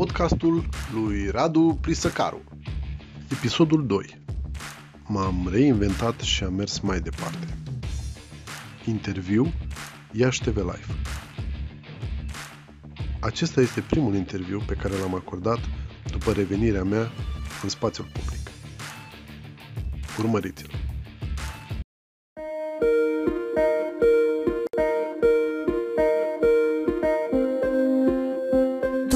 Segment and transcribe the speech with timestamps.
[0.00, 2.40] podcastul lui Radu Prisăcaru.
[3.30, 4.22] Episodul 2.
[5.06, 7.58] M-am reinventat și am mers mai departe.
[8.86, 9.52] Interviu
[10.12, 10.86] Iași TV Live.
[13.20, 15.58] Acesta este primul interviu pe care l-am acordat
[16.10, 17.10] după revenirea mea
[17.62, 18.50] în spațiul public.
[20.18, 20.89] Urmăriți-l!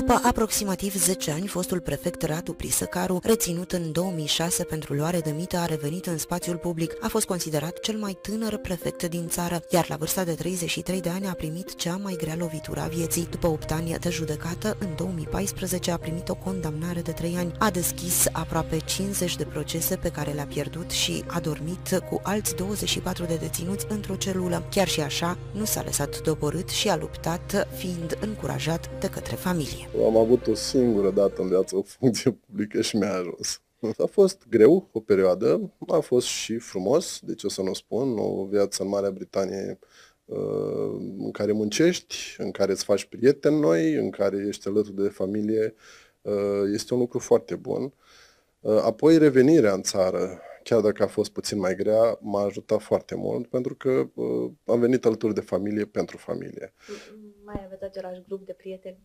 [0.06, 5.56] După aproximativ 10 ani, fostul prefect Radu Prisăcaru, reținut în 2006 pentru luare de mită,
[5.56, 6.96] a revenit în spațiul public.
[7.00, 11.08] A fost considerat cel mai tânăr prefect din țară, iar la vârsta de 33 de
[11.08, 13.27] ani a primit cea mai grea lovitură a vieții.
[13.30, 17.52] După 8 ani de judecată, în 2014 a primit o condamnare de 3 ani.
[17.58, 22.55] A deschis aproape 50 de procese pe care le-a pierdut și a dormit cu alți
[22.55, 24.66] 24 de deținuți într-o celulă.
[24.70, 29.88] Chiar și așa, nu s-a lăsat doborât și a luptat, fiind încurajat de către familie.
[30.02, 33.62] Am avut o singură dată în viață o funcție publică și mi-a ajuns.
[33.98, 38.44] A fost greu o perioadă, a fost și frumos, de ce să nu spun, o
[38.44, 39.78] viață în Marea Britanie
[40.24, 45.08] uh, în care muncești, în care îți faci prieteni noi, în care ești alături de
[45.08, 45.74] familie,
[46.22, 47.92] uh, este un lucru foarte bun.
[48.60, 53.14] Uh, apoi revenirea în țară, chiar dacă a fost puțin mai grea, m-a ajutat foarte
[53.14, 54.08] mult pentru că
[54.64, 56.72] am venit alături de familie pentru familie.
[57.55, 58.98] Mai aveți același grup de prieteni?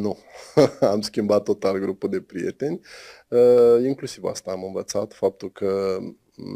[0.00, 0.18] Nu.
[0.80, 2.80] am schimbat total grupul de prieteni.
[3.28, 5.98] Uh, inclusiv asta am învățat, faptul că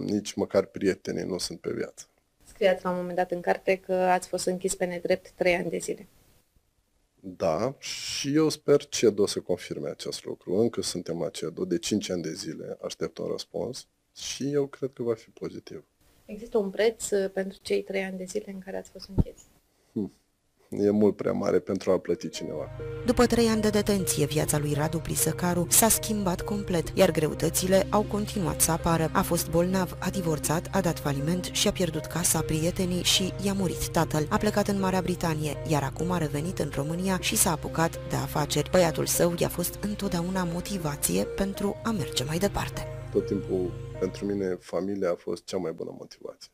[0.04, 2.06] nici măcar prietenii nu sunt pe viață.
[2.44, 5.70] Scriați la un moment dat în carte că ați fost închis pe nedrept trei ani
[5.70, 6.08] de zile.
[7.20, 10.54] Da, și eu sper CEDO să confirme acest lucru.
[10.54, 14.90] Încă suntem la CEDO, de 5 ani de zile aștept un răspuns și eu cred
[14.92, 15.84] că va fi pozitiv.
[16.24, 19.42] Există un preț uh, pentru cei trei ani de zile în care ați fost închis?
[19.92, 20.12] Hmm
[20.70, 22.70] e mult prea mare pentru a plăti cineva.
[23.06, 28.02] După trei ani de detenție, viața lui Radu Plisăcaru s-a schimbat complet, iar greutățile au
[28.02, 29.10] continuat să apară.
[29.12, 33.52] A fost bolnav, a divorțat, a dat faliment și a pierdut casa, prietenii și i-a
[33.52, 34.26] murit tatăl.
[34.30, 38.16] A plecat în Marea Britanie, iar acum a revenit în România și s-a apucat de
[38.16, 38.70] afaceri.
[38.70, 42.86] Băiatul său i-a fost întotdeauna motivație pentru a merge mai departe.
[43.12, 46.50] Tot timpul, pentru mine, familia a fost cea mai bună motivație.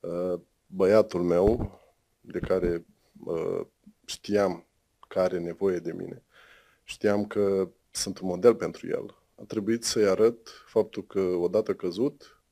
[0.00, 1.78] Uh, băiatul meu,
[2.20, 2.84] de care
[4.04, 4.66] știam
[5.08, 6.22] că are nevoie de mine.
[6.84, 9.14] Știam că sunt un model pentru el.
[9.34, 12.42] A trebuit să-i arăt faptul că odată căzut,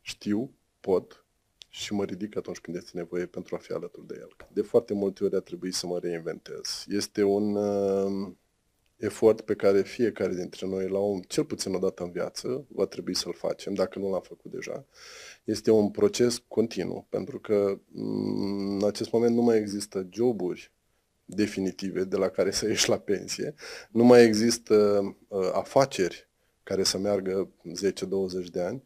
[0.00, 1.24] știu, pot
[1.68, 4.36] și mă ridic atunci când este nevoie pentru a fi alături de el.
[4.52, 6.84] De foarte multe ori a trebuit să mă reinventez.
[6.88, 8.32] Este un uh,
[8.98, 12.86] efort pe care fiecare dintre noi, la un, cel puțin o dată în viață, va
[12.86, 14.84] trebui să-l facem, dacă nu l-am făcut deja.
[15.44, 20.72] Este un proces continuu, pentru că mm, în acest moment nu mai există joburi
[21.24, 23.54] definitive de la care să ieși la pensie,
[23.90, 26.28] nu mai există uh, afaceri
[26.62, 27.50] care să meargă
[28.44, 28.82] 10-20 de ani,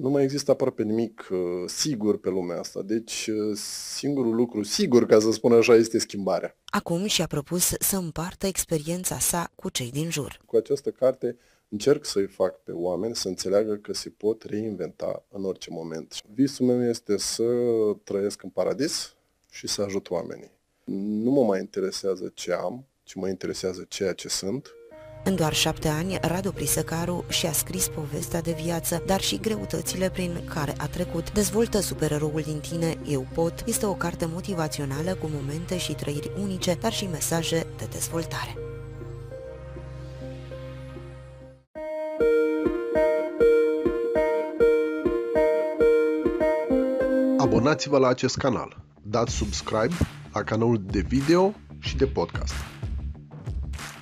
[0.00, 2.82] nu mai există aproape nimic uh, sigur pe lumea asta.
[2.82, 3.56] Deci uh,
[3.96, 6.56] singurul lucru sigur, ca să spun așa, este schimbarea.
[6.64, 10.40] Acum și-a propus să împartă experiența sa cu cei din jur.
[10.46, 11.36] Cu această carte
[11.68, 16.14] încerc să-i fac pe oameni să înțeleagă că se pot reinventa în orice moment.
[16.34, 17.44] Visul meu este să
[18.04, 19.14] trăiesc în paradis
[19.50, 20.50] și să ajut oamenii.
[21.24, 24.74] Nu mă mai interesează ce am, ci mă interesează ceea ce sunt
[25.24, 30.40] în doar șapte ani, Radu Prisăcaru și-a scris povestea de viață, dar și greutățile prin
[30.54, 31.32] care a trecut.
[31.32, 36.76] Dezvoltă supereroul din tine, Eu pot, este o carte motivațională cu momente și trăiri unice,
[36.80, 38.54] dar și mesaje de dezvoltare.
[47.38, 49.94] Abonați-vă la acest canal, dați subscribe
[50.32, 52.54] la canalul de video și de podcast.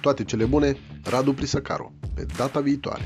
[0.00, 0.76] Toate cele bune,
[1.08, 3.02] Radu Prisăcaru, pe data viitoare.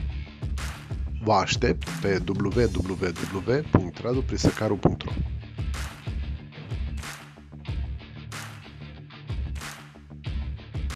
[1.25, 5.13] Vă aștept pe www.raduprisăcaru.ro